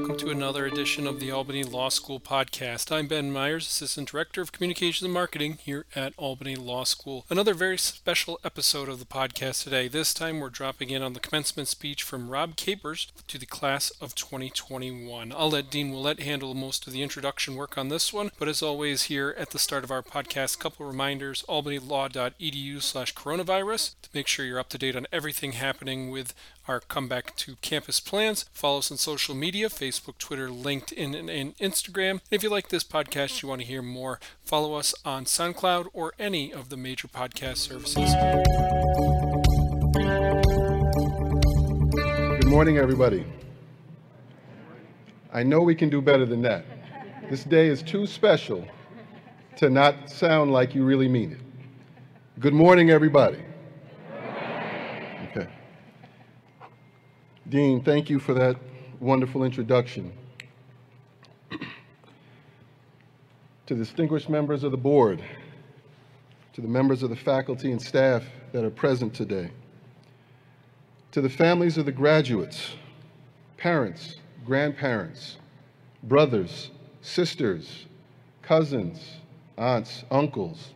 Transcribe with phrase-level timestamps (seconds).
[0.00, 2.90] Welcome to another edition of the Albany Law School podcast.
[2.90, 7.26] I'm Ben Myers, Assistant Director of Communications and Marketing here at Albany Law School.
[7.28, 9.88] Another very special episode of the podcast today.
[9.88, 13.90] This time, we're dropping in on the commencement speech from Rob Capers to the class
[14.00, 15.34] of 2021.
[15.36, 18.62] I'll let Dean Ouellette handle most of the introduction work on this one, but as
[18.62, 24.08] always, here at the start of our podcast, a couple reminders albanylaw.edu slash coronavirus to
[24.14, 26.32] make sure you're up to date on everything happening with
[26.68, 28.44] our comeback to campus plans.
[28.52, 32.20] Follow us on social media Facebook, Twitter, LinkedIn, and, and Instagram.
[32.30, 36.12] If you like this podcast, you want to hear more, follow us on SoundCloud or
[36.18, 38.14] any of the major podcast services.
[42.40, 43.24] Good morning, everybody.
[45.32, 46.64] I know we can do better than that.
[47.30, 48.66] This day is too special
[49.56, 52.40] to not sound like you really mean it.
[52.40, 53.38] Good morning, everybody.
[57.50, 58.56] Dean, thank you for that
[59.00, 60.12] wonderful introduction.
[63.66, 65.22] to distinguished members of the board,
[66.52, 69.50] to the members of the faculty and staff that are present today,
[71.12, 72.72] to the families of the graduates,
[73.56, 75.36] parents, grandparents,
[76.04, 77.86] brothers, sisters,
[78.42, 79.00] cousins,
[79.56, 80.74] aunts, uncles,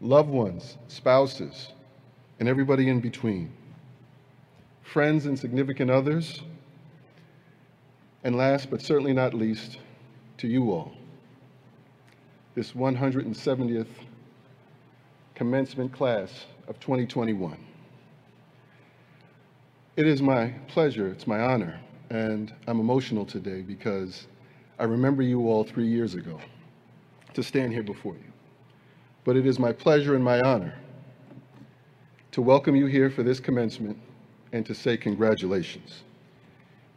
[0.00, 1.68] loved ones, spouses,
[2.38, 3.52] and everybody in between,
[4.92, 6.42] friends and significant others,
[8.24, 9.78] and last but certainly not least,
[10.36, 10.92] to you all,
[12.56, 13.86] this 170th
[15.36, 17.56] commencement class of 2021.
[19.96, 21.78] It is my pleasure, it's my honor,
[22.10, 24.26] and I'm emotional today because
[24.80, 26.40] I remember you all three years ago
[27.34, 28.32] to stand here before you.
[29.22, 30.74] But it is my pleasure and my honor
[32.32, 33.96] to welcome you here for this commencement
[34.52, 36.02] and to say congratulations.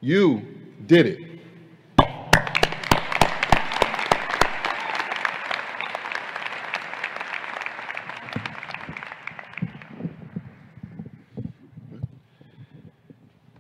[0.02, 0.42] You
[0.86, 1.20] did it.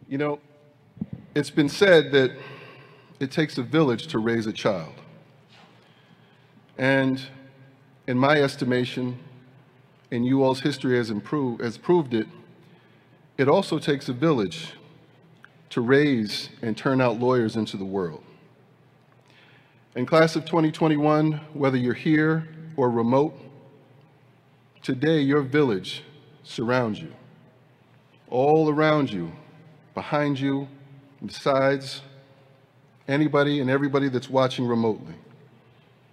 [0.08, 0.40] You know,
[1.34, 2.32] it's been said that
[3.20, 4.94] it takes a village to raise a child.
[6.78, 7.20] And
[8.06, 9.18] in my estimation,
[10.12, 12.28] and you all's history has, improved, has proved it,
[13.38, 14.74] it also takes a village
[15.70, 18.24] to raise and turn out lawyers into the world.
[19.96, 23.34] In class of 2021, whether you're here or remote,
[24.82, 26.04] today your village
[26.44, 27.12] surrounds you.
[28.30, 29.32] All around you,
[29.94, 30.68] behind you,
[31.26, 32.02] besides
[33.08, 35.16] anybody and everybody that's watching remotely.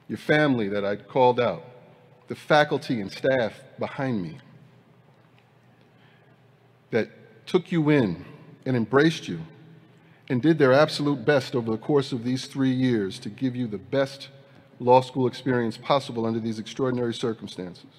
[0.08, 1.64] Your family that I called out,
[2.28, 4.38] the faculty and staff behind me
[6.90, 7.08] that
[7.46, 8.24] took you in
[8.66, 9.40] and embraced you
[10.28, 13.66] and did their absolute best over the course of these three years to give you
[13.66, 14.28] the best
[14.78, 17.90] law school experience possible under these extraordinary circumstances.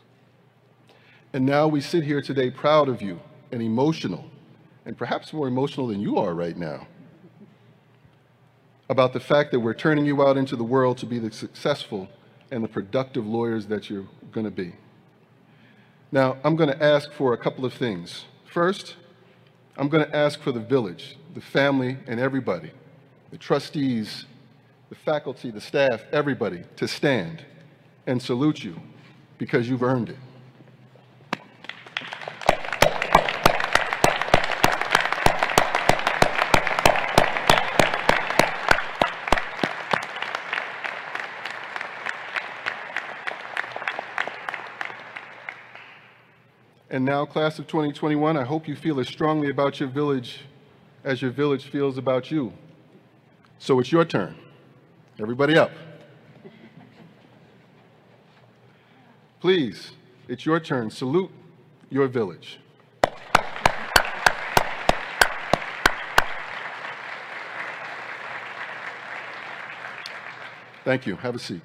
[1.34, 3.20] And now we sit here today proud of you
[3.52, 4.26] and emotional,
[4.86, 6.88] and perhaps more emotional than you are right now,
[8.90, 12.10] about the fact that we're turning you out into the world to be the successful
[12.50, 14.74] and the productive lawyers that you're going to be.
[16.12, 18.26] Now, I'm going to ask for a couple of things.
[18.52, 18.98] First,
[19.78, 22.72] I'm going to ask for the village, the family, and everybody,
[23.32, 24.26] the trustees,
[24.90, 27.46] the faculty, the staff, everybody, to stand
[28.08, 28.76] and salute you
[29.38, 30.18] because you've earned it.
[47.02, 50.42] And now, class of 2021, I hope you feel as strongly about your village
[51.04, 52.54] as your village feels about you.
[53.58, 54.36] So it's your turn.
[55.20, 55.72] Everybody up.
[59.40, 59.94] Please,
[60.28, 60.92] it's your turn.
[60.92, 61.32] Salute
[61.90, 62.60] your village.
[70.86, 71.16] Thank you.
[71.16, 71.62] Have a seat.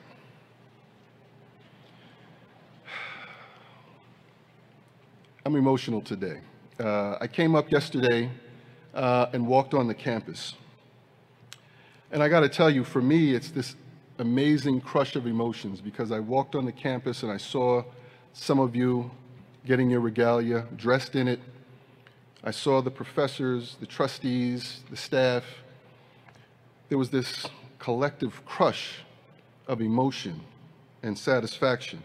[5.46, 6.40] I'm emotional today.
[6.80, 8.32] Uh, I came up yesterday
[8.92, 10.54] uh, and walked on the campus.
[12.10, 13.76] And I got to tell you, for me, it's this
[14.18, 17.84] amazing crush of emotions because I walked on the campus and I saw
[18.32, 19.08] some of you
[19.64, 21.38] getting your regalia, dressed in it.
[22.42, 25.44] I saw the professors, the trustees, the staff,
[26.88, 27.46] there was this
[27.78, 29.04] collective crush
[29.68, 30.40] of emotion
[31.04, 32.02] and satisfaction.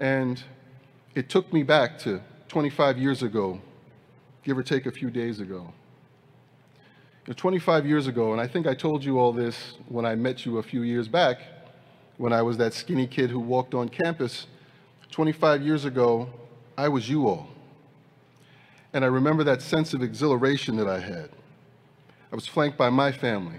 [0.00, 0.42] And
[1.14, 3.60] it took me back to 25 years ago,
[4.44, 5.72] give or take a few days ago.
[7.36, 10.58] 25 years ago, and I think I told you all this when I met you
[10.58, 11.38] a few years back,
[12.16, 14.46] when I was that skinny kid who walked on campus.
[15.10, 16.28] 25 years ago,
[16.76, 17.48] I was you all.
[18.92, 21.30] And I remember that sense of exhilaration that I had.
[22.32, 23.58] I was flanked by my family,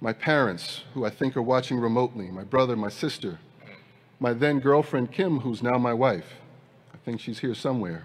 [0.00, 3.38] my parents, who I think are watching remotely, my brother, my sister,
[4.18, 6.36] my then girlfriend Kim, who's now my wife.
[7.10, 8.04] Think she's here somewhere.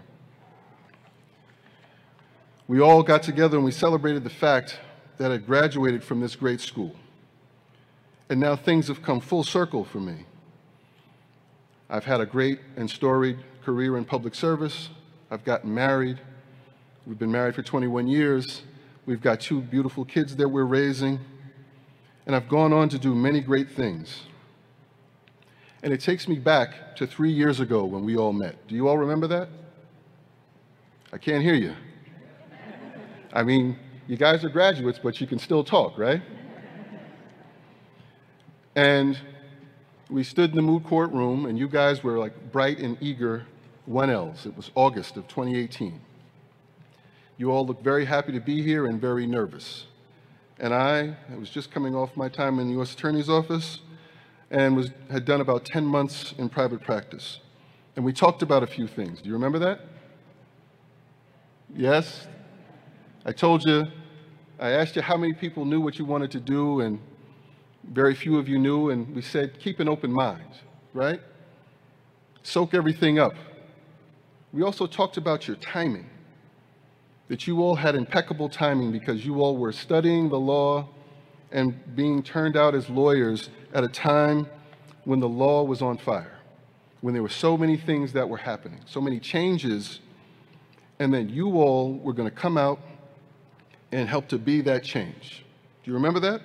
[2.67, 4.79] We all got together and we celebrated the fact
[5.19, 6.95] that I graduated from this great school.
[8.31, 10.25] And now things have come full circle for me.
[11.87, 14.89] I've had a great and storied career in public service.
[15.29, 16.19] I've gotten married.
[17.05, 18.63] We've been married for 21 years.
[19.05, 21.19] We've got two beautiful kids that we're raising.
[22.25, 24.23] And I've gone on to do many great things.
[25.85, 28.55] And it takes me back to three years ago when we all met.
[28.67, 29.49] Do you all remember that?
[31.13, 31.75] I can't hear you.
[33.31, 33.77] I mean,
[34.07, 36.23] you guys are graduates, but you can still talk, right?
[38.73, 39.19] And
[40.09, 43.45] we stood in the moot court room, and you guys were like bright and eager
[43.87, 44.47] 1Ls.
[44.47, 46.01] It was August of 2018.
[47.37, 49.85] You all looked very happy to be here and very nervous.
[50.59, 52.95] And I, I was just coming off my time in the U.S.
[52.95, 53.81] Attorney's Office
[54.51, 57.39] and was, had done about 10 months in private practice.
[57.95, 59.21] And we talked about a few things.
[59.21, 59.81] Do you remember that?
[61.75, 62.27] Yes?
[63.25, 63.85] I told you,
[64.59, 66.99] I asked you how many people knew what you wanted to do, and
[67.83, 70.49] very few of you knew, and we said, keep an open mind,
[70.93, 71.21] right?
[72.43, 73.33] Soak everything up.
[74.53, 76.09] We also talked about your timing
[77.27, 80.87] that you all had impeccable timing because you all were studying the law
[81.55, 84.45] and being turned out as lawyers at a time
[85.05, 86.37] when the law was on fire,
[86.99, 90.01] when there were so many things that were happening, so many changes,
[90.99, 92.81] and then you all were going to come out
[93.93, 95.45] and help to be that change.
[95.83, 96.41] Do you remember that?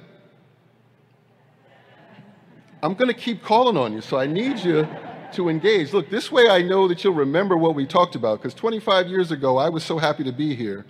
[2.80, 4.86] I'm going to keep calling on you, so I need you
[5.32, 5.92] to engage.
[5.92, 9.32] Look, this way I know that you'll remember what we talked about, because 25 years
[9.32, 10.86] ago, I was so happy to be here,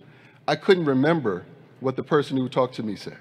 [0.46, 1.46] I couldn't remember
[1.80, 3.16] what the person who talked to me said.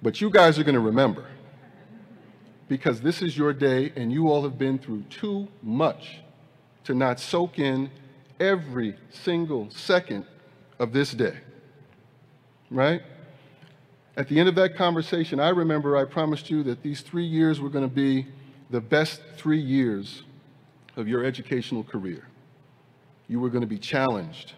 [0.00, 1.26] But you guys are going to remember,
[2.68, 6.20] because this is your day, and you all have been through too much
[6.84, 7.90] to not soak in
[8.38, 10.24] every single second
[10.78, 11.36] of this day.
[12.70, 13.02] Right?
[14.16, 17.60] At the end of that conversation, I remember I promised you that these three years
[17.60, 18.26] were going to be
[18.70, 20.22] the best three years
[20.96, 22.26] of your educational career.
[23.28, 24.54] You were going to be challenged.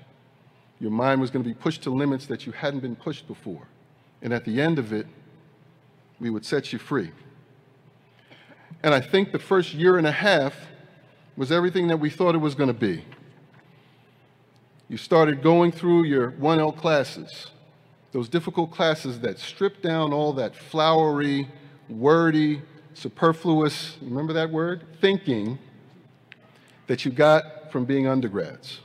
[0.81, 3.67] Your mind was going to be pushed to limits that you hadn't been pushed before.
[4.23, 5.07] And at the end of it,
[6.21, 7.11] we would set you free.
[8.83, 10.55] And I think the first year and a half
[11.37, 13.05] was everything that we thought it was going to be.
[14.89, 17.47] You started going through your 1L classes,
[18.13, 21.49] those difficult classes that stripped down all that flowery,
[21.89, 22.63] wordy,
[22.95, 24.85] superfluous, remember that word?
[25.01, 25.59] Thinking
[26.89, 28.81] that you got from being undergrads.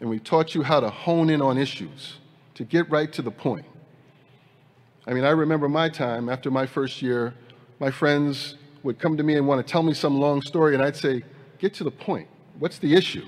[0.00, 2.18] And we taught you how to hone in on issues,
[2.54, 3.64] to get right to the point.
[5.06, 7.34] I mean, I remember my time after my first year,
[7.78, 10.82] my friends would come to me and want to tell me some long story, and
[10.82, 11.22] I'd say,
[11.58, 12.28] get to the point.
[12.58, 13.26] What's the issue?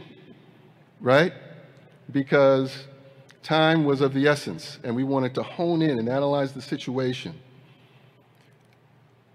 [1.01, 1.33] Right?
[2.11, 2.87] Because
[3.43, 7.35] time was of the essence, and we wanted to hone in and analyze the situation.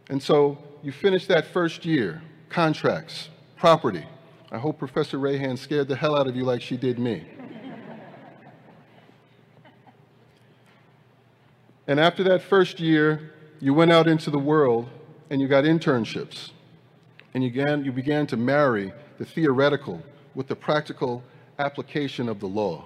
[0.10, 4.06] And so you finish that first year, contracts, property.
[4.52, 7.26] I hope Professor Rahan scared the hell out of you like she did me.
[11.88, 14.90] And after that first year, you went out into the world
[15.30, 16.52] and you got internships.
[17.34, 20.02] And you began, you began to marry the theoretical
[20.36, 21.24] with the practical
[21.60, 22.86] application of the law.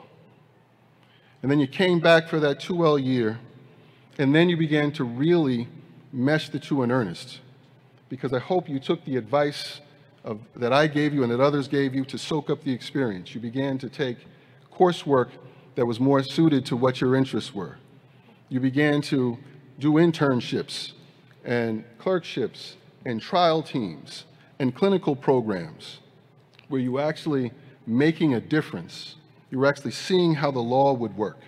[1.41, 3.39] And then you came back for that 2L year,
[4.17, 5.67] and then you began to really
[6.11, 7.39] mesh the two in earnest
[8.09, 9.81] because I hope you took the advice
[10.23, 13.35] of, that I gave you and that others gave you to soak up the experience.
[13.35, 14.17] You began to take
[14.73, 15.29] coursework
[15.75, 17.77] that was more suited to what your interests were.
[18.49, 19.37] You began to
[19.79, 20.93] do internships
[21.43, 24.25] and clerkships and trial teams
[24.59, 25.99] and clinical programs
[26.69, 27.51] where you were actually
[27.85, 29.15] making a difference.
[29.49, 31.39] You were actually seeing how the law would work.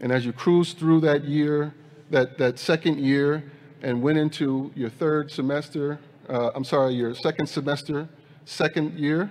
[0.00, 1.74] And as you cruised through that year,
[2.10, 3.50] that, that second year
[3.82, 8.08] and went into your third semester, uh, I'm sorry, your second semester,
[8.44, 9.30] second year,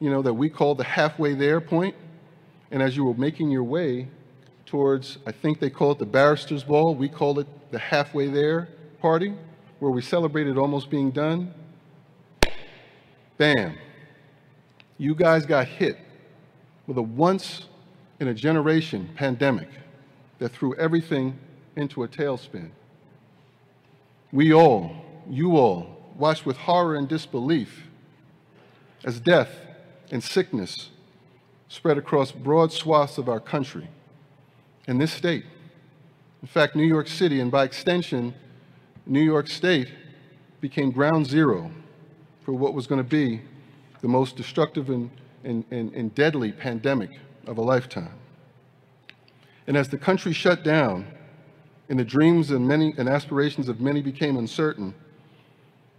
[0.00, 1.94] you know, that we call the halfway there point.
[2.70, 4.08] And as you were making your way
[4.68, 6.94] towards, I think they call it the Barrister's Ball.
[6.94, 8.68] We call it the halfway there
[9.00, 9.34] party,
[9.78, 11.54] where we celebrated almost being done.
[13.38, 13.78] Bam.
[14.98, 15.96] You guys got hit
[16.86, 17.66] with a once
[18.20, 19.68] in a generation pandemic
[20.38, 21.38] that threw everything
[21.76, 22.70] into a tailspin.
[24.32, 24.92] We all,
[25.30, 27.84] you all, watched with horror and disbelief
[29.04, 29.50] as death
[30.10, 30.90] and sickness
[31.68, 33.88] spread across broad swaths of our country
[34.88, 35.44] and this state.
[36.42, 38.34] In fact, New York City, and by extension,
[39.06, 39.92] New York State,
[40.60, 41.70] became ground zero
[42.40, 43.42] for what was going to be
[44.00, 45.10] the most destructive and,
[45.44, 47.10] and, and, and deadly pandemic
[47.46, 48.14] of a lifetime.
[49.66, 51.06] And as the country shut down
[51.88, 54.94] and the dreams and, many, and aspirations of many became uncertain,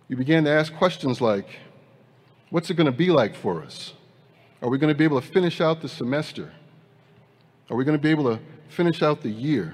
[0.07, 1.59] you began to ask questions like,
[2.49, 3.93] what's it going to be like for us?
[4.63, 6.51] Are we going to be able to finish out the semester?
[7.69, 9.73] Are we going to be able to finish out the year?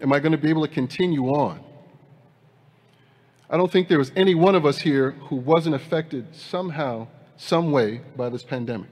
[0.00, 1.60] Am I going to be able to continue on?
[3.48, 7.06] I don't think there was any one of us here who wasn't affected somehow,
[7.36, 8.90] some way by this pandemic.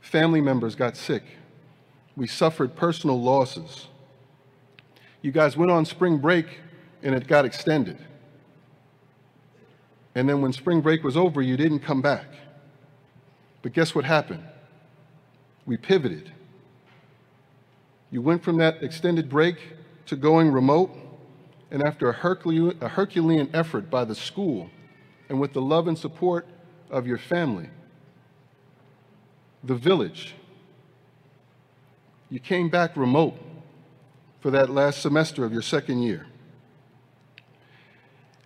[0.00, 1.22] Family members got sick.
[2.16, 3.88] We suffered personal losses.
[5.20, 6.60] You guys went on spring break
[7.02, 7.98] and it got extended.
[10.14, 12.26] And then when spring break was over, you didn't come back.
[13.60, 14.44] But guess what happened?
[15.66, 16.32] We pivoted.
[18.10, 19.56] You went from that extended break
[20.06, 20.90] to going remote
[21.70, 24.70] and after a Herculean, a Herculean effort by the school
[25.28, 26.46] and with the love and support
[26.90, 27.68] of your family,
[29.64, 30.34] the village,
[32.30, 33.34] you came back remote
[34.40, 36.26] for that last semester of your second year.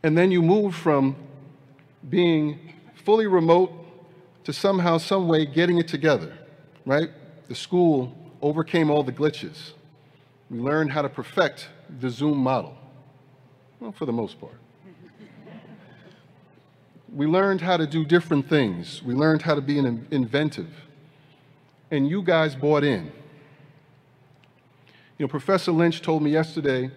[0.03, 1.17] And then you moved from
[2.09, 2.75] being
[3.05, 3.73] fully remote
[4.45, 6.33] to somehow, some way getting it together,
[6.87, 7.11] right?
[7.49, 9.73] The school overcame all the glitches.
[10.51, 11.69] We learned how to perfect
[12.01, 12.77] the Zoom model.
[13.79, 14.59] Well, for the most part.
[17.13, 19.03] we learned how to do different things.
[19.03, 20.71] We learned how to be inventive.
[21.91, 23.13] And you guys bought in.
[25.19, 26.91] You know, Professor Lynch told me yesterday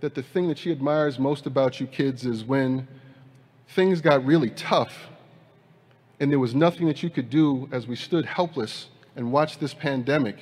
[0.00, 2.86] that the thing that she admires most about you kids is when
[3.68, 5.08] things got really tough
[6.20, 9.74] and there was nothing that you could do as we stood helpless and watched this
[9.74, 10.36] pandemic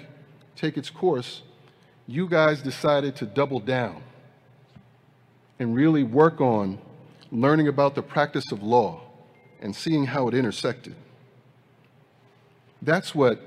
[0.56, 1.42] take its course,
[2.06, 4.02] you guys decided to double down
[5.58, 6.78] and really work on
[7.30, 9.00] learning about the practice of law
[9.61, 10.94] and seeing how it intersected.
[12.82, 13.40] That's what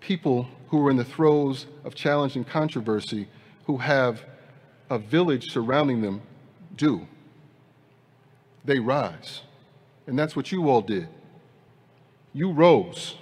[0.00, 3.28] people who are in the throes of challenge and controversy,
[3.66, 4.24] who have
[4.90, 6.20] a village surrounding them,
[6.76, 7.06] do.
[8.64, 9.42] They rise.
[10.06, 11.08] And that's what you all did.
[12.32, 13.16] You rose.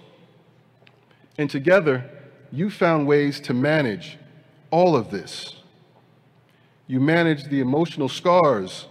[1.36, 2.10] And together,
[2.52, 4.18] you found ways to manage
[4.70, 5.56] all of this
[6.92, 8.86] you managed the emotional scars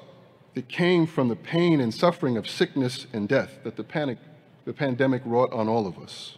[0.56, 4.18] that came from the pain and suffering of sickness and death that the, panic,
[4.66, 6.38] the pandemic wrought on all of us.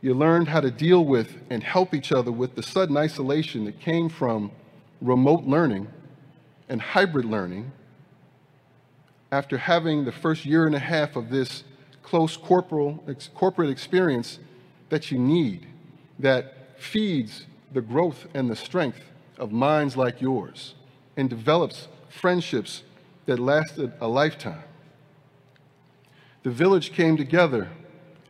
[0.00, 3.80] You learned how to deal with and help each other with the sudden isolation that
[3.80, 4.52] came from
[5.02, 5.88] remote learning
[6.68, 7.72] and hybrid learning
[9.32, 11.64] after having the first year and a half of this
[12.02, 13.04] close corporal,
[13.34, 14.38] corporate experience
[14.90, 15.66] that you need
[16.18, 19.00] that feeds the growth and the strength
[19.38, 20.74] of minds like yours
[21.16, 22.82] and develops friendships
[23.26, 24.62] that lasted a lifetime.
[26.42, 27.68] The village came together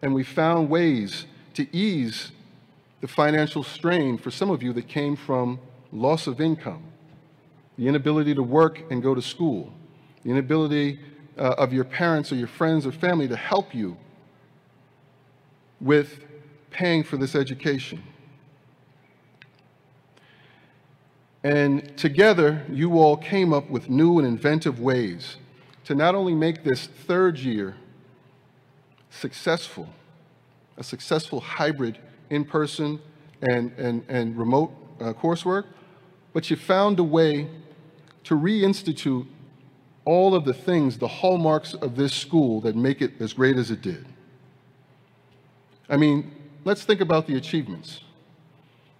[0.02, 2.32] and we found ways to ease
[3.00, 5.58] the financial strain for some of you that came from
[5.92, 6.82] loss of income,
[7.76, 9.72] the inability to work and go to school,
[10.22, 11.00] the inability
[11.38, 13.96] uh, of your parents or your friends or family to help you
[15.80, 16.24] with
[16.70, 18.02] paying for this education.
[21.42, 25.36] And together, you all came up with new and inventive ways
[25.84, 27.76] to not only make this third year
[29.08, 29.88] successful,
[30.76, 31.98] a successful hybrid
[32.28, 33.00] in person
[33.42, 35.64] and, and, and remote uh, coursework,
[36.32, 37.48] but you found a way
[38.24, 39.26] to reinstitute
[40.04, 43.70] all of the things, the hallmarks of this school that make it as great as
[43.70, 44.06] it did.
[45.88, 46.30] I mean,
[46.64, 48.00] let's think about the achievements.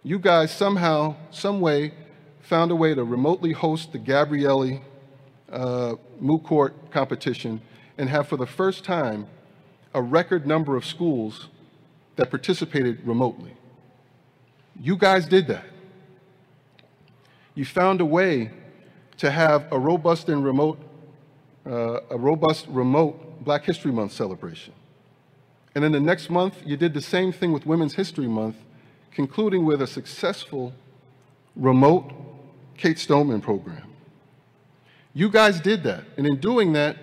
[0.02, 1.92] You guys somehow, some way,
[2.40, 4.82] found a way to remotely host the Gabrielli
[5.52, 7.60] uh, moot court competition
[7.98, 9.26] and have for the first time
[9.92, 11.48] a record number of schools
[12.16, 13.56] that participated remotely.
[14.80, 15.64] You guys did that.
[17.54, 18.50] You found a way
[19.18, 20.78] to have a robust and remote,
[21.66, 24.72] uh, a robust remote Black History Month celebration.
[25.74, 28.56] And then the next month, you did the same thing with Women's History Month
[29.12, 30.72] concluding with a successful
[31.56, 32.12] remote
[32.76, 33.92] Kate Stoneman program.
[35.12, 36.96] You guys did that, and in doing that,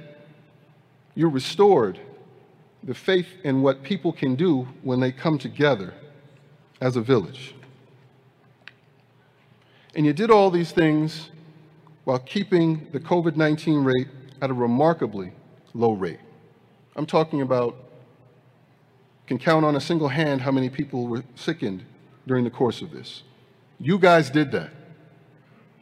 [1.15, 1.99] you restored
[2.83, 5.93] the faith in what people can do when they come together
[6.79, 7.53] as a village.
[9.95, 11.31] And you did all these things
[12.05, 14.07] while keeping the COVID 19 rate
[14.41, 15.33] at a remarkably
[15.73, 16.19] low rate.
[16.95, 17.75] I'm talking about,
[19.27, 21.83] can count on a single hand how many people were sickened
[22.25, 23.23] during the course of this.
[23.79, 24.71] You guys did that.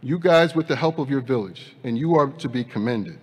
[0.02, 3.20] You guys, with the help of your village, and you are to be commended.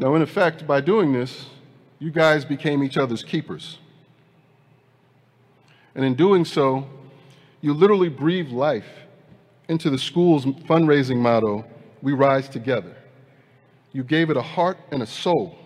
[0.00, 1.46] Now, in effect, by doing this,
[1.98, 3.78] you guys became each other's keepers.
[5.96, 6.88] And in doing so,
[7.60, 8.86] you literally breathed life
[9.68, 11.64] into the school's fundraising motto,
[12.02, 12.96] We Rise Together.
[13.92, 15.58] You gave it a heart and a soul.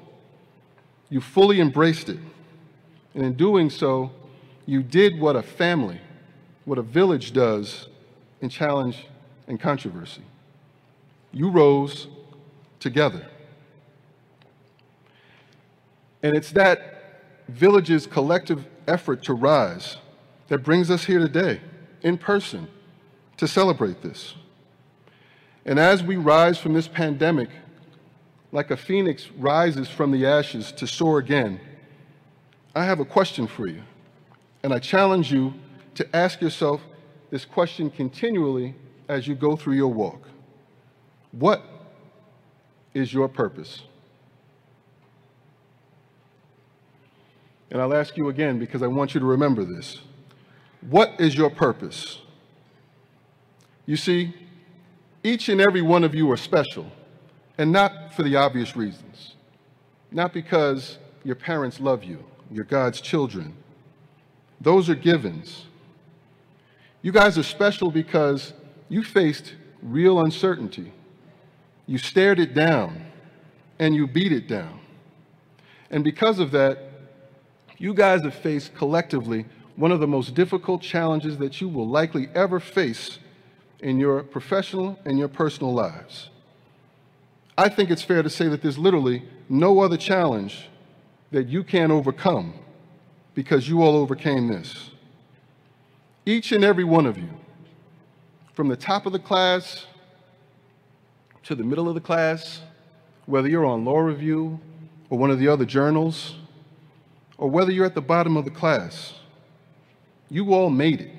[1.08, 2.18] You fully embraced it.
[3.14, 4.10] And in doing so,
[4.66, 6.00] you did what a family,
[6.64, 7.88] what a village does
[8.40, 9.06] in challenge
[9.46, 10.22] and controversy.
[11.32, 12.08] You rose
[12.80, 13.26] together.
[16.22, 19.96] And it's that village's collective effort to rise
[20.48, 21.60] that brings us here today
[22.02, 22.68] in person
[23.42, 24.36] to celebrate this.
[25.66, 27.48] And as we rise from this pandemic,
[28.52, 31.58] like a phoenix rises from the ashes to soar again,
[32.72, 33.82] I have a question for you.
[34.62, 35.54] And I challenge you
[35.96, 36.82] to ask yourself
[37.30, 38.76] this question continually
[39.08, 40.28] as you go through your walk
[41.32, 41.64] What
[42.94, 43.82] is your purpose?
[47.72, 49.98] And I'll ask you again because I want you to remember this.
[50.82, 52.20] What is your purpose?
[53.86, 54.34] You see,
[55.24, 56.90] each and every one of you are special,
[57.58, 59.34] and not for the obvious reasons.
[60.10, 63.54] Not because your parents love you, you're God's children.
[64.60, 65.66] Those are givens.
[67.02, 68.52] You guys are special because
[68.88, 70.92] you faced real uncertainty.
[71.86, 73.06] You stared it down,
[73.78, 74.78] and you beat it down.
[75.90, 76.78] And because of that,
[77.78, 82.28] you guys have faced collectively one of the most difficult challenges that you will likely
[82.34, 83.18] ever face
[83.82, 86.30] in your professional and your personal lives.
[87.58, 90.68] I think it's fair to say that there's literally no other challenge
[91.32, 92.54] that you can't overcome
[93.34, 94.90] because you all overcame this.
[96.24, 97.28] Each and every one of you,
[98.54, 99.86] from the top of the class
[101.42, 102.60] to the middle of the class,
[103.26, 104.60] whether you're on law review
[105.10, 106.36] or one of the other journals,
[107.36, 109.14] or whether you're at the bottom of the class,
[110.30, 111.10] you all made it.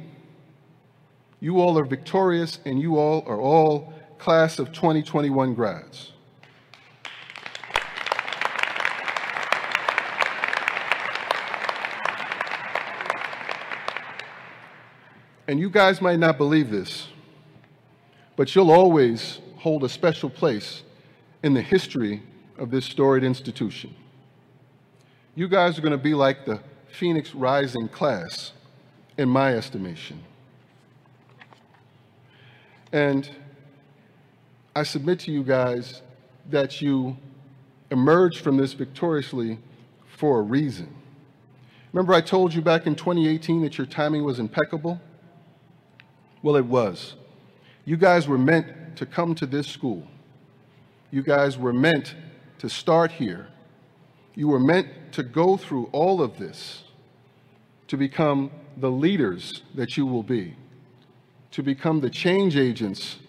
[1.44, 6.14] You all are victorious, and you all are all class of 2021 grads.
[15.50, 17.10] And you guys might not believe this,
[18.38, 20.84] but you'll always hold a special place
[21.44, 22.24] in the history
[22.58, 23.94] of this storied institution.
[25.36, 28.54] You guys are going to be like the Phoenix Rising class,
[29.18, 30.24] in my estimation.
[32.94, 33.30] And
[34.74, 36.02] I submit to you guys
[36.50, 37.18] that you
[37.92, 39.60] emerged from this victoriously
[40.18, 40.96] for a reason.
[41.92, 45.02] Remember, I told you back in 2018 that your timing was impeccable?
[46.42, 47.16] Well, it was.
[47.84, 50.08] You guys were meant to come to this school.
[51.12, 52.16] You guys were meant
[52.60, 53.50] to start here
[54.36, 56.84] you were meant to go through all of this
[57.88, 60.56] to become the leaders that you will be,
[61.54, 63.20] to become the change agents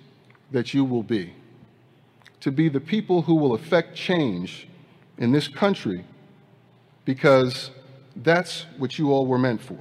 [0.51, 1.35] that you will be,
[2.41, 4.67] to be the people who will affect change
[5.19, 6.05] in this country
[7.05, 7.71] because
[8.17, 9.79] that's what you all were meant for.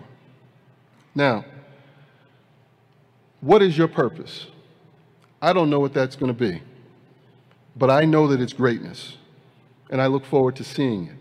[1.15, 1.45] Now,
[3.39, 4.47] what is your purpose?
[5.41, 6.61] I don't know what that's going to be,
[7.77, 9.17] but I know that it's greatness
[9.89, 11.15] and I look forward to seeing it.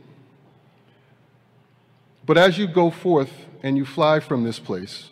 [2.27, 5.12] But as you go forth and you fly from this place,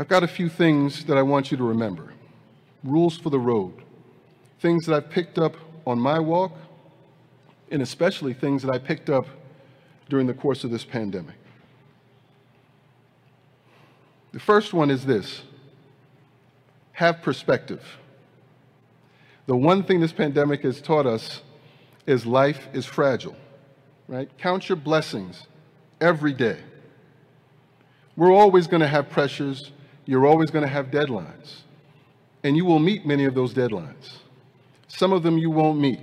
[0.00, 2.14] I've got a few things that I want you to remember
[2.82, 3.74] rules for the road,
[4.58, 5.54] things that I've picked up
[5.86, 6.56] on my walk,
[7.70, 9.26] and especially things that I picked up
[10.08, 11.34] during the course of this pandemic.
[14.32, 15.42] The first one is this
[16.92, 17.98] have perspective.
[19.44, 21.42] The one thing this pandemic has taught us
[22.06, 23.36] is life is fragile,
[24.08, 24.30] right?
[24.38, 25.46] Count your blessings
[26.00, 26.56] every day.
[28.16, 29.72] We're always going to have pressures.
[30.10, 31.60] You're always going to have deadlines.
[32.42, 34.16] And you will meet many of those deadlines.
[34.88, 36.00] Some of them you won't meet.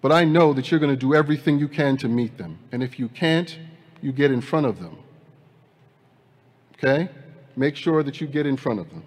[0.00, 2.58] But I know that you're going to do everything you can to meet them.
[2.72, 3.58] And if you can't,
[4.00, 4.96] you get in front of them.
[6.78, 7.10] Okay?
[7.56, 9.02] Make sure that you get in front of them.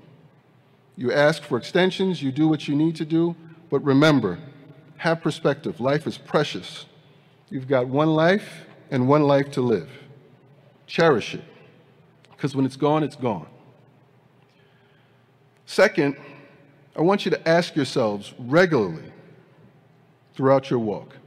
[0.95, 3.35] You ask for extensions, you do what you need to do,
[3.71, 4.37] but remember,
[4.97, 5.79] have perspective.
[5.79, 6.85] Life is precious.
[7.49, 9.89] You've got one life and one life to live.
[10.85, 11.43] Cherish it,
[12.29, 13.47] because when it's gone, it's gone.
[15.73, 16.17] Second,
[16.95, 19.11] I want you to ask yourselves regularly
[20.35, 21.17] throughout your walk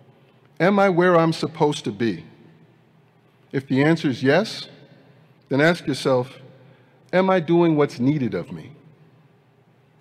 [0.61, 2.25] Am I where I'm supposed to be?
[3.51, 4.69] If the answer is yes,
[5.49, 6.39] then ask yourself
[7.13, 8.71] Am I doing what's needed of me?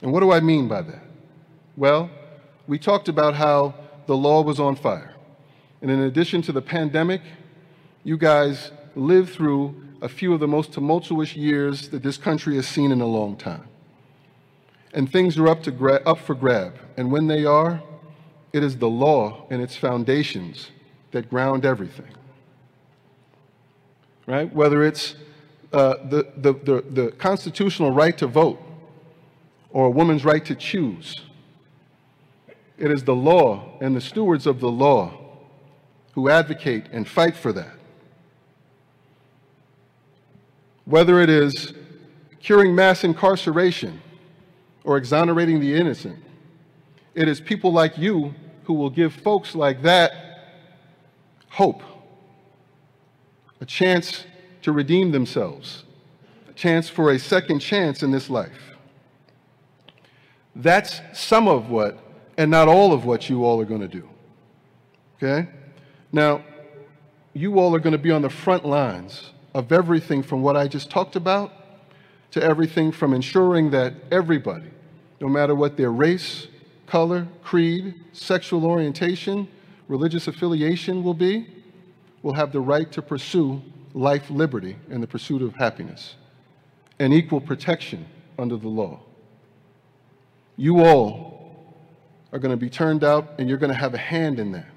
[0.03, 1.01] And what do I mean by that?
[1.75, 2.11] Well,
[2.67, 3.73] we talked about how
[4.05, 5.15] the law was on fire.
[5.81, 7.23] And in addition to the pandemic,
[8.03, 12.67] you guys lived through a few of the most tumultuous years that this country has
[12.67, 13.69] seen in a long time.
[14.95, 16.79] And things are up, to gra- up for grab.
[16.95, 17.83] And when they are,
[18.53, 20.71] it is the law and its foundations
[21.11, 22.13] that ground everything.
[24.25, 24.51] Right?
[24.51, 25.15] Whether it's
[25.73, 28.61] uh, the, the, the, the constitutional right to vote
[29.71, 31.13] or a woman's right to choose,
[32.77, 35.11] it is the law and the stewards of the law
[36.13, 37.73] who advocate and fight for that.
[40.85, 41.73] Whether it is
[42.39, 44.01] curing mass incarceration
[44.85, 46.23] or exonerating the innocent,
[47.13, 50.13] it is people like you who will give folks like that
[51.49, 51.81] hope,
[53.61, 54.25] a chance
[54.61, 55.83] to redeem themselves,
[56.49, 58.75] a chance for a second chance in this life.
[60.55, 61.99] That's some of what,
[62.37, 64.07] and not all of what you all are going to do.
[65.17, 65.49] Okay?
[66.11, 66.43] Now,
[67.33, 70.67] you all are going to be on the front lines of everything from what I
[70.67, 71.51] just talked about
[72.31, 74.69] to everything from ensuring that everybody,
[75.19, 76.47] no matter what their race,
[76.87, 79.47] color, creed, sexual orientation,
[79.87, 81.47] religious affiliation will be,
[82.21, 83.61] will have the right to pursue
[83.93, 86.15] life, liberty, and the pursuit of happiness,
[86.99, 88.05] and equal protection
[88.37, 88.99] under the law.
[90.57, 91.35] You all
[92.33, 94.67] are going to be turned out, and you're going to have a hand in that.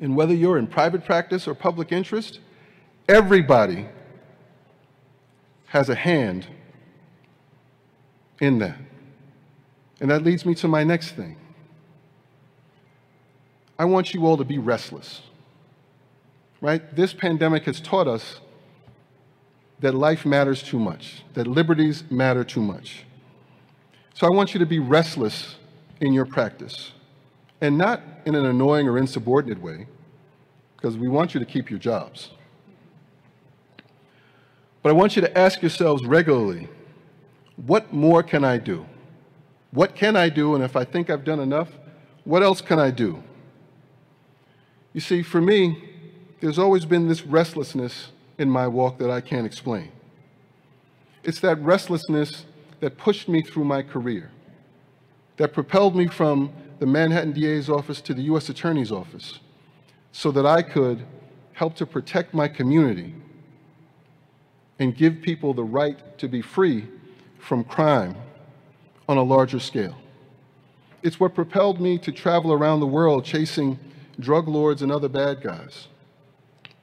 [0.00, 2.40] And whether you're in private practice or public interest,
[3.08, 3.86] everybody
[5.66, 6.46] has a hand
[8.40, 8.76] in that.
[10.04, 11.34] And that leads me to my next thing.
[13.78, 15.22] I want you all to be restless.
[16.60, 16.94] Right?
[16.94, 18.40] This pandemic has taught us
[19.80, 23.06] that life matters too much, that liberties matter too much.
[24.12, 25.56] So I want you to be restless
[26.02, 26.92] in your practice,
[27.62, 29.86] and not in an annoying or insubordinate way,
[30.76, 32.28] because we want you to keep your jobs.
[34.82, 36.68] But I want you to ask yourselves regularly
[37.56, 38.84] what more can I do?
[39.74, 40.54] What can I do?
[40.54, 41.68] And if I think I've done enough,
[42.22, 43.22] what else can I do?
[44.92, 45.82] You see, for me,
[46.40, 49.90] there's always been this restlessness in my walk that I can't explain.
[51.24, 52.44] It's that restlessness
[52.78, 54.30] that pushed me through my career,
[55.38, 58.48] that propelled me from the Manhattan DA's office to the U.S.
[58.48, 59.40] Attorney's office,
[60.12, 61.04] so that I could
[61.54, 63.14] help to protect my community
[64.78, 66.86] and give people the right to be free
[67.38, 68.14] from crime
[69.08, 69.96] on a larger scale.
[71.02, 73.78] It's what propelled me to travel around the world chasing
[74.18, 75.88] drug lords and other bad guys,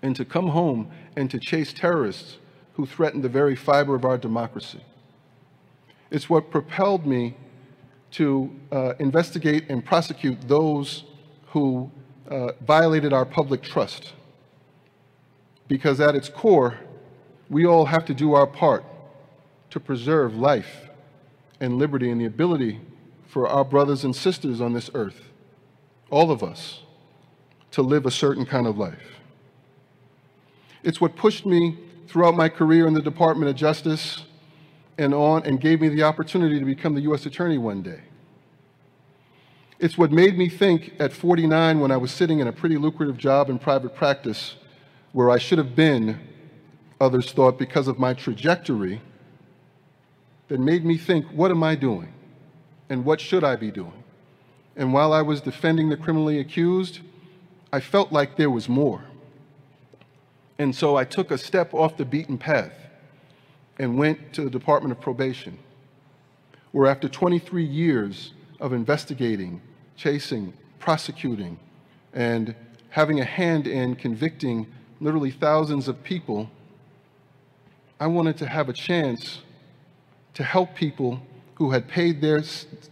[0.01, 2.37] and to come home and to chase terrorists
[2.73, 4.83] who threaten the very fiber of our democracy.
[6.11, 7.35] It's what propelled me
[8.11, 11.05] to uh, investigate and prosecute those
[11.47, 11.89] who
[12.29, 14.13] uh, violated our public trust.
[15.67, 16.77] Because at its core,
[17.49, 18.83] we all have to do our part
[19.69, 20.89] to preserve life
[21.61, 22.81] and liberty and the ability
[23.27, 25.29] for our brothers and sisters on this earth,
[26.09, 26.81] all of us,
[27.69, 29.19] to live a certain kind of life.
[30.83, 34.23] It's what pushed me throughout my career in the Department of Justice
[34.97, 37.25] and on and gave me the opportunity to become the U.S.
[37.25, 38.01] Attorney one day.
[39.79, 43.17] It's what made me think at 49 when I was sitting in a pretty lucrative
[43.17, 44.55] job in private practice
[45.11, 46.19] where I should have been,
[46.99, 49.01] others thought, because of my trajectory
[50.51, 52.13] that made me think, what am I doing?
[52.89, 54.03] And what should I be doing?
[54.75, 56.99] And while I was defending the criminally accused,
[57.71, 59.01] I felt like there was more.
[60.59, 62.73] And so I took a step off the beaten path
[63.79, 65.57] and went to the Department of Probation,
[66.73, 69.61] where after 23 years of investigating,
[69.95, 71.57] chasing, prosecuting,
[72.11, 72.53] and
[72.89, 74.67] having a hand in convicting
[74.99, 76.51] literally thousands of people,
[78.01, 79.39] I wanted to have a chance
[80.33, 81.21] to help people
[81.55, 82.41] who had paid their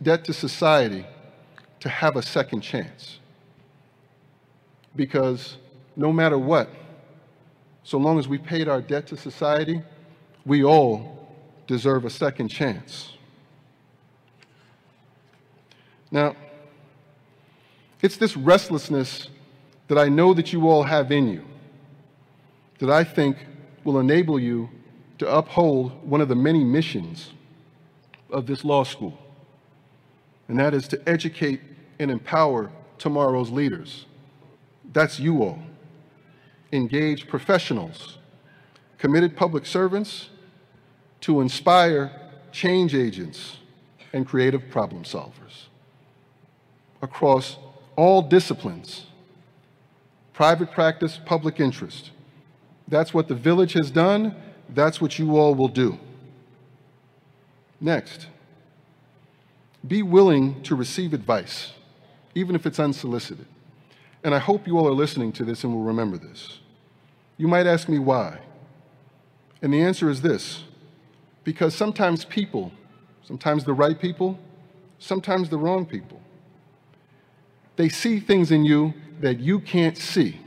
[0.02, 1.06] debt to society
[1.80, 3.19] to have a second chance.
[4.95, 5.58] Because
[5.95, 6.69] no matter what,
[7.84, 9.82] so long as we paid our debt to society,
[10.45, 11.28] we all
[11.67, 13.13] deserve a second chance.
[16.12, 16.36] Now,
[18.02, 19.30] it's this restlessness
[19.88, 21.45] that I know that you all have in you
[22.80, 23.38] that I think
[23.84, 24.69] will enable you
[25.19, 27.32] to uphold one of the many missions
[28.32, 29.17] of this law school,
[30.47, 31.62] and that is to educate
[31.99, 34.05] and empower tomorrow's leaders.
[34.91, 35.60] That's you all.
[36.71, 38.17] Engage professionals,
[38.97, 40.29] committed public servants
[41.21, 42.12] to inspire
[42.51, 43.58] change agents
[44.13, 45.67] and creative problem solvers
[47.01, 47.58] across
[47.95, 49.05] all disciplines
[50.39, 52.12] private practice, public interest.
[52.88, 54.34] That's what the village has done.
[54.73, 55.97] That's what you all will do.
[57.82, 58.27] Next,
[59.88, 61.73] be willing to receive advice,
[62.36, 63.45] even if it's unsolicited.
[64.23, 66.60] And I hope you all are listening to this and will remember this.
[67.38, 68.39] You might ask me why.
[69.62, 70.63] And the answer is this
[71.43, 72.71] because sometimes people,
[73.23, 74.38] sometimes the right people,
[74.99, 76.21] sometimes the wrong people,
[77.77, 80.39] they see things in you that you can't see.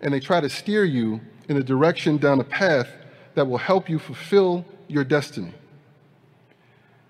[0.00, 2.88] And they try to steer you in a direction down a path
[3.34, 5.52] that will help you fulfill your destiny.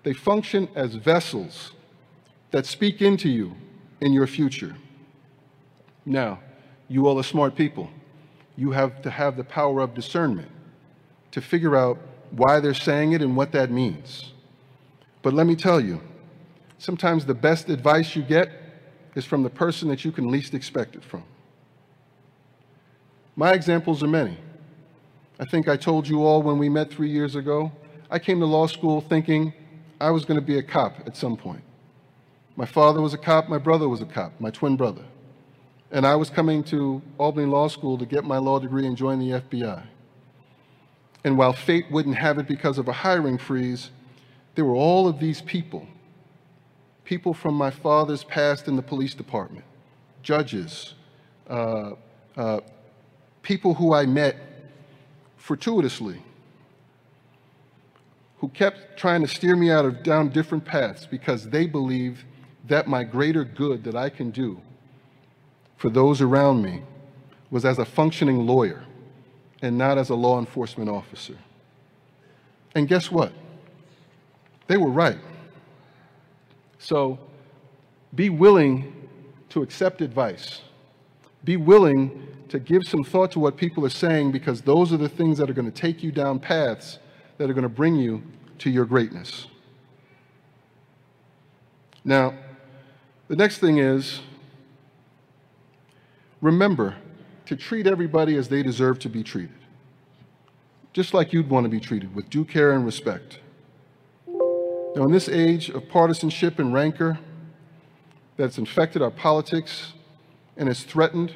[0.01, 1.73] They function as vessels
[2.49, 3.55] that speak into you
[4.01, 4.75] in your future.
[6.07, 6.39] Now,
[6.87, 7.91] you all are smart people.
[8.57, 10.49] You have to have the power of discernment
[11.29, 11.99] to figure out
[12.31, 14.33] why they're saying it and what that means.
[15.21, 16.01] But let me tell you,
[16.79, 18.49] sometimes the best advice you get
[19.13, 21.25] is from the person that you can least expect it from.
[23.35, 24.37] My examples are many.
[25.39, 27.71] I think I told you all when we met three years ago,
[28.09, 29.53] I came to law school thinking
[29.99, 31.63] I was going to be a cop at some point.
[32.55, 35.05] My father was a cop, my brother was a cop, my twin brother.
[35.91, 39.19] And I was coming to Albany Law School to get my law degree and join
[39.19, 39.83] the FBI.
[41.23, 43.91] And while fate wouldn't have it because of a hiring freeze,
[44.55, 45.87] there were all of these people
[47.03, 49.65] people from my father's past in the police department,
[50.23, 50.93] judges,
[51.49, 51.91] uh,
[52.37, 52.61] uh,
[53.41, 54.35] people who I met
[55.37, 56.21] fortuitously
[58.41, 62.25] who kept trying to steer me out of down different paths because they believe
[62.67, 64.59] that my greater good that I can do
[65.77, 66.81] for those around me
[67.51, 68.83] was as a functioning lawyer
[69.61, 71.37] and not as a law enforcement officer.
[72.73, 73.31] And guess what?
[74.67, 75.19] They were right.
[76.79, 77.19] So
[78.15, 79.07] be willing
[79.49, 80.61] to accept advice.
[81.43, 85.07] Be willing to give some thought to what people are saying because those are the
[85.07, 86.99] things that are going to take you down paths
[87.37, 88.21] that are going to bring you
[88.57, 89.47] to your greatness.
[92.03, 92.33] Now,
[93.29, 94.19] the next thing is
[96.41, 96.97] remember
[97.45, 99.55] to treat everybody as they deserve to be treated,
[100.91, 103.39] just like you'd want to be treated, with due care and respect.
[104.27, 107.17] Now, in this age of partisanship and rancor
[108.35, 109.93] that's infected our politics
[110.57, 111.33] and has threatened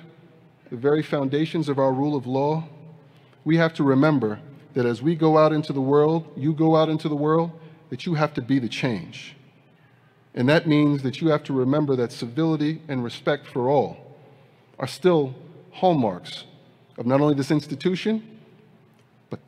[0.69, 2.63] the very foundations of our rule of law,
[3.43, 4.39] we have to remember
[4.73, 7.51] that as we go out into the world, you go out into the world,
[7.89, 9.35] that you have to be the change.
[10.33, 14.17] And that means that you have to remember that civility and respect for all
[14.77, 15.33] are still
[15.71, 16.43] hallmarks
[16.97, 18.39] of not only this institution,
[19.29, 19.39] but,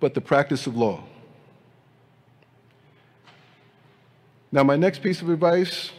[0.00, 1.04] but the practice of law.
[4.50, 5.92] Now, my next piece of advice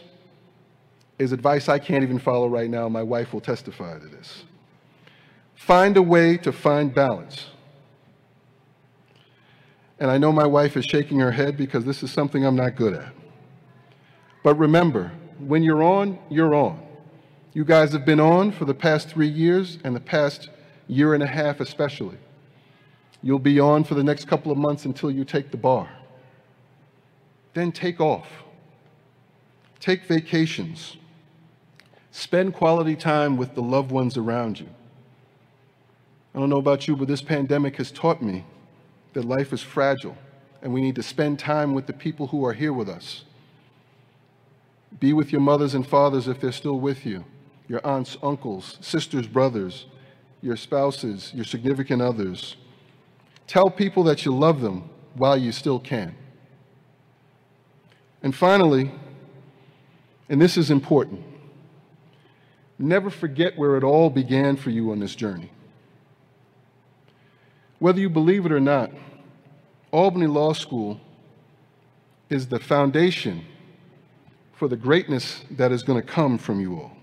[1.18, 2.88] is advice I can't even follow right now.
[2.88, 4.44] My wife will testify to this.
[5.54, 7.46] Find a way to find balance.
[9.98, 12.76] And I know my wife is shaking her head because this is something I'm not
[12.76, 13.12] good at.
[14.42, 16.80] But remember, when you're on, you're on.
[17.54, 20.50] You guys have been on for the past three years and the past
[20.88, 22.18] year and a half, especially.
[23.22, 25.88] You'll be on for the next couple of months until you take the bar.
[27.54, 28.26] Then take off.
[29.80, 30.96] Take vacations.
[32.10, 34.68] Spend quality time with the loved ones around you.
[36.34, 38.44] I don't know about you, but this pandemic has taught me
[39.12, 40.16] that life is fragile
[40.62, 43.24] and we need to spend time with the people who are here with us.
[44.98, 47.24] Be with your mothers and fathers if they're still with you,
[47.68, 49.86] your aunts, uncles, sisters, brothers,
[50.40, 52.56] your spouses, your significant others.
[53.46, 56.16] Tell people that you love them while you still can.
[58.22, 58.90] And finally,
[60.28, 61.22] and this is important,
[62.78, 65.50] never forget where it all began for you on this journey.
[67.84, 68.92] Whether you believe it or not,
[69.90, 70.98] Albany Law School
[72.30, 73.44] is the foundation
[74.54, 76.96] for the greatness that is going to come from you all.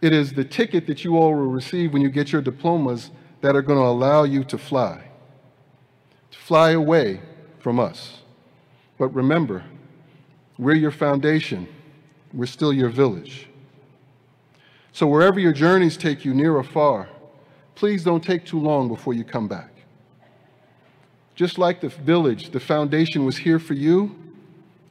[0.00, 3.56] It is the ticket that you all will receive when you get your diplomas that
[3.56, 5.10] are going to allow you to fly,
[6.30, 7.20] to fly away
[7.58, 8.20] from us.
[8.98, 9.64] But remember,
[10.58, 11.66] we're your foundation,
[12.32, 13.48] we're still your village.
[14.92, 17.08] So wherever your journeys take you, near or far,
[17.74, 19.70] please don't take too long before you come back.
[21.34, 24.14] Just like the village, the foundation was here for you,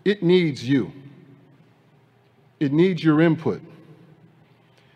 [0.04, 0.92] it needs you.
[2.60, 3.62] It needs your input.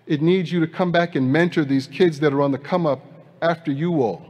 [0.06, 2.86] It needs you to come back and mentor these kids that are on the come
[2.86, 3.02] up
[3.42, 4.26] after you all.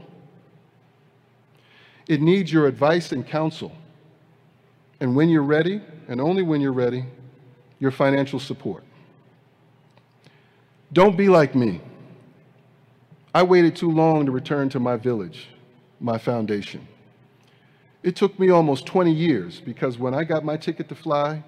[2.07, 3.71] It needs your advice and counsel.
[4.99, 7.05] And when you're ready, and only when you're ready,
[7.79, 8.83] your financial support.
[10.93, 11.81] Don't be like me.
[13.33, 15.47] I waited too long to return to my village,
[15.99, 16.87] my foundation.
[18.03, 21.43] It took me almost 20 years because when I got my ticket to fly,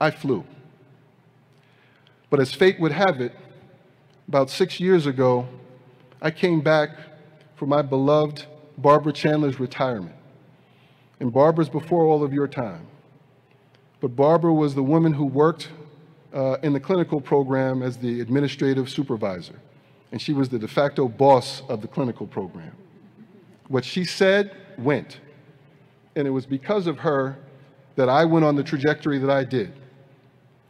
[0.00, 0.44] I flew.
[2.30, 3.32] But as fate would have it,
[4.28, 5.48] about six years ago,
[6.20, 6.90] I came back
[7.56, 8.46] for my beloved
[8.78, 10.16] Barbara Chandler's retirement.
[11.20, 12.86] And Barbara's before all of your time.
[14.00, 15.68] But Barbara was the woman who worked
[16.34, 19.60] uh, in the clinical program as the administrative supervisor.
[20.14, 22.70] And she was the de facto boss of the clinical program.
[23.66, 25.18] What she said went.
[26.14, 27.36] And it was because of her
[27.96, 29.72] that I went on the trajectory that I did.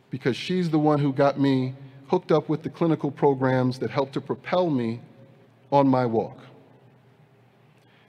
[0.09, 1.75] Because she's the one who got me
[2.09, 5.03] hooked up with the clinical programs that helped to propel me
[5.71, 6.39] on my walk.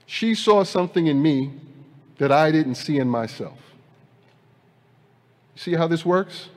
[0.06, 1.52] She saw something in me
[2.16, 3.58] that I didn't see in myself.
[5.54, 6.48] See how this works?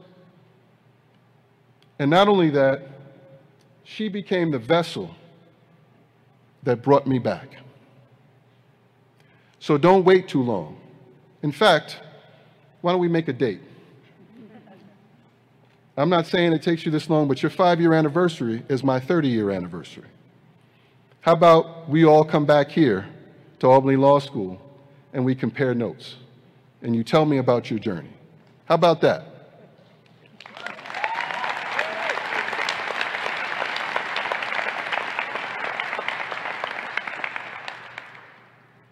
[2.00, 2.99] And not only that,
[3.96, 5.16] she became the vessel
[6.62, 7.58] that brought me back.
[9.60, 10.80] So don't wait too long.
[11.42, 12.00] In fact,
[12.82, 13.62] why don't we make a date?
[15.98, 19.00] I'm not saying it takes you this long, but your five year anniversary is my
[19.00, 20.08] 30 year anniversary.
[21.22, 23.08] How about we all come back here
[23.58, 24.62] to Albany Law School
[25.14, 26.16] and we compare notes
[26.82, 28.14] and you tell me about your journey?
[28.66, 29.29] How about that?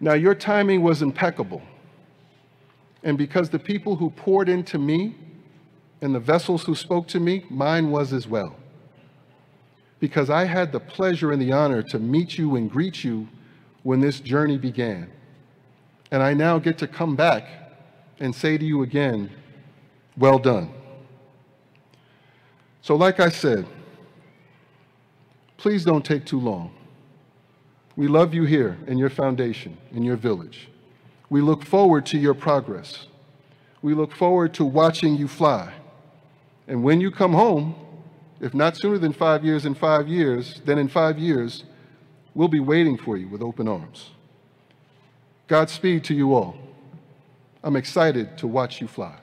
[0.00, 1.62] Now, your timing was impeccable.
[3.02, 5.14] And because the people who poured into me
[6.00, 8.56] and the vessels who spoke to me, mine was as well.
[10.00, 13.28] Because I had the pleasure and the honor to meet you and greet you
[13.82, 15.10] when this journey began.
[16.10, 17.48] And I now get to come back
[18.20, 19.30] and say to you again,
[20.16, 20.70] well done.
[22.82, 23.66] So, like I said,
[25.56, 26.72] please don't take too long.
[27.98, 30.68] We love you here in your foundation, in your village.
[31.30, 33.08] We look forward to your progress.
[33.82, 35.72] We look forward to watching you fly.
[36.68, 37.74] And when you come home,
[38.40, 41.64] if not sooner than five years in five years, then in five years,
[42.36, 44.10] we'll be waiting for you with open arms.
[45.48, 46.56] Godspeed to you all.
[47.64, 49.16] I'm excited to watch you fly.